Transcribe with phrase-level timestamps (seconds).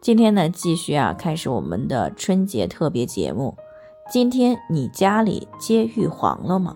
[0.00, 3.54] 今天呢，继续啊，开始我们的春节特别节目。
[4.10, 6.74] 今天你家里接玉皇了吗？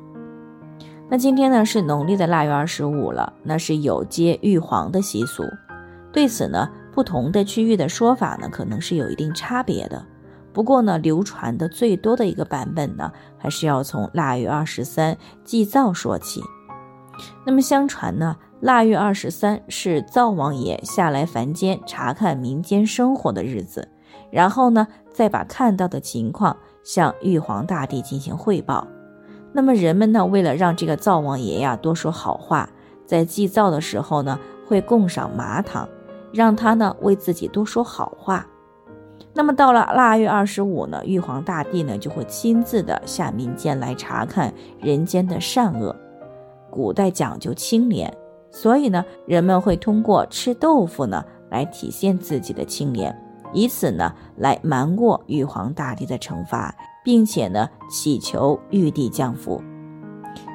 [1.08, 5.42] 那今天呢是农历的腊月二十五了，那是有接玉皇的习俗。
[6.12, 10.04] 对此呢，不同的区域的说法呢，可能是有一定差别的。
[10.52, 16.42] 不过呢，流传的最多的一个版本呢，还是要从腊月二十三祭灶说起。
[17.46, 18.36] 那么相传呢。
[18.60, 23.86] 腊月二十三是灶王爷下来凡间查看民间生活的日子，
[24.30, 28.86] 然后呢，再把看到的情况向玉皇大帝进行汇报。
[29.52, 32.70] 那么人们呢，为了让这个灶王爷呀多说好话，
[33.04, 35.86] 在祭灶的时候呢，会供上麻糖，
[36.32, 38.46] 让他呢为自己多说好话。
[39.34, 45.94] 那么到了腊月二十五呢，玉皇大帝呢就会亲自的下民间来查看人间的善恶。
[46.74, 48.12] 古代讲究清廉。
[48.50, 53.16] 所以呢，人们会通过吃豆腐呢来体现自己的清廉，
[53.52, 59.62] 以此呢来瞒过玉皇大帝的惩罚，并且呢祈求玉帝降福。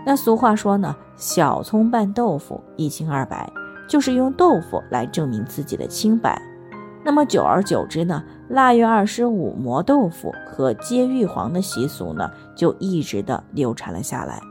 [0.05, 3.49] 那俗话说呢，小葱拌豆腐一清二白，
[3.87, 6.41] 就是用豆腐来证明自己的清白。
[7.03, 14.41] 那么久而久之呢，腊月二十五磨豆腐和接玉皇的习俗呢，就一直的流传了下来。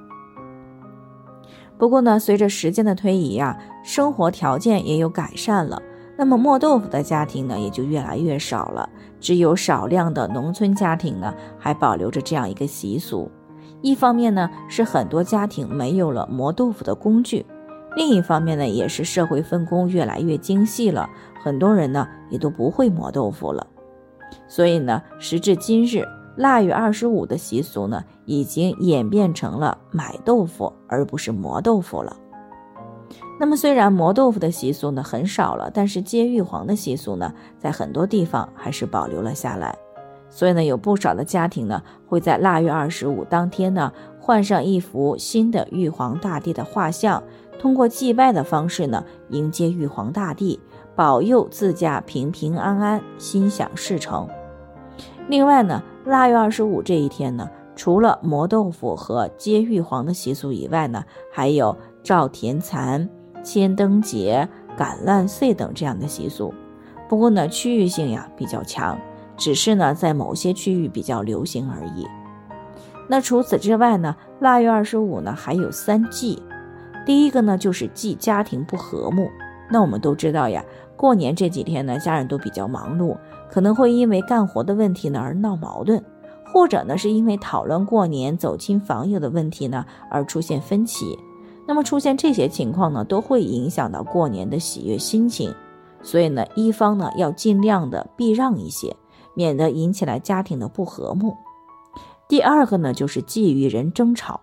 [1.79, 5.81] 不过呢，随着时间的推移呀，生活条件也有改善了，
[6.17, 8.89] 那么磨豆腐的家庭呢也就越来越少了，
[9.21, 13.31] 只有少量的农村家庭呢还保留着这样一个习俗。
[13.81, 17.47] 一方面呢是很多家庭没有了磨豆腐的工具，
[17.95, 21.09] 另一方面呢也是社会分工越来越精细了，
[21.41, 23.65] 很多人呢也都不会磨豆腐了。
[24.49, 26.05] 所以呢，时至今日。
[26.38, 32.16] 腊月二十五的习俗呢，已经演变成了买豆腐而不是磨豆腐了。
[33.41, 39.76] 那么，虽然磨豆腐的习俗呢很少了，但是接玉皇的习俗呢，在很多地方还是保留了下来。
[40.31, 47.20] 所以呢，有不少的家庭呢，会在腊月二十五当天呢，换上一幅新的玉皇大帝的画像，
[47.59, 50.60] 通过祭拜的方式呢，迎接玉皇大帝，
[50.94, 54.28] 保佑自家平平安安，心想事成。
[55.28, 55.83] 另外呢。
[56.05, 57.47] 腊月二十五这一天呢，
[57.77, 63.06] 除了磨豆腐和接玉皇的习俗以外呢，还有照田蚕、
[63.44, 66.55] 千灯节、赶烂岁等这样的习俗。
[67.11, 68.99] 不过呢，区域性呀比较强，
[69.37, 72.06] 只是呢在某些区域比较流行而已。
[73.06, 76.43] 那除此之外呢，腊月二十五呢还有三忌。
[77.05, 79.28] 第一个呢就是忌家庭不和睦。
[79.71, 80.65] 那我们都知道呀，
[80.97, 83.17] 过年这几天呢，家人都比较忙碌。
[83.51, 86.05] 可能会因为干活的问题呢而闹矛盾，
[86.53, 91.19] 或者呢是因为讨论过年走亲访友的问题呢而出现分歧。
[91.67, 95.55] 那么出现这些情况呢，都会影响到过年的喜悦心情。
[96.03, 98.95] 所以呢，一方呢要尽量的避让一些，
[99.35, 101.35] 免得引起来家庭的不和睦。
[102.29, 104.43] 第二个呢就是忌与人争吵。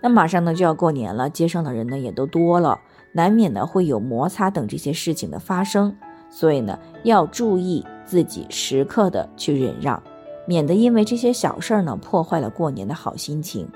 [0.00, 2.80] 那马上呢就要过年了，街上的人呢也都多了，
[3.12, 5.94] 难免呢会有摩擦等这些事情的发生。
[6.30, 10.02] 所以呢，要注意自己时刻的去忍让，
[10.46, 13.68] 免得因为这些小事儿呢破坏了过年的好心情。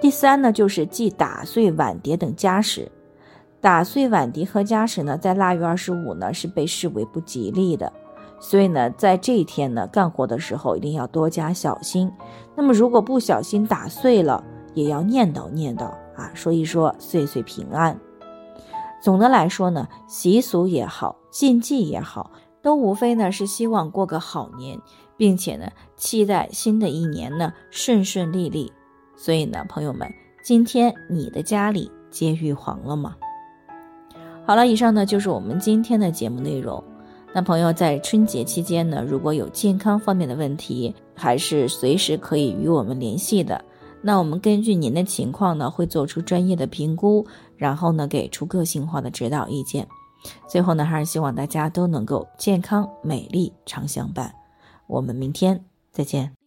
[0.00, 2.90] 第三呢，就是忌打碎碗碟等家什。
[3.60, 7.92] 打碎碗碟和家什呢，在腊月二十五呢是被视为不吉利的，
[8.40, 12.10] 所以呢，在这一天呢，干活的时候一定要多加小心。
[12.56, 14.42] 那么如果不小心打碎了，
[14.74, 15.84] 也要念叨念叨
[16.16, 17.96] 啊，说一说岁岁平安。
[19.02, 22.30] 总的来说呢，习俗也好，禁忌也好，
[22.62, 24.78] 都无非呢是希望过个好年，
[25.16, 28.72] 并且呢期待新的一年呢顺顺利利。
[29.16, 30.08] 所以呢，朋友们，
[30.44, 33.16] 今天你的家里接玉皇了吗？
[34.46, 36.82] 好了，以上呢就是我们今天的节目内容。
[37.34, 43.64] 那朋友在春节期间呢，如果有健康方面的问题，还是随时可以与我们联系的。
[44.02, 47.26] 那我们根据您的情况呢，会做出专业的评估，
[47.56, 49.86] 然后呢，给出个性化的指导意见。
[50.48, 54.34] 最后呢，还是希望大家都能够健康美丽常相伴。
[54.88, 56.41] 我们明天再见。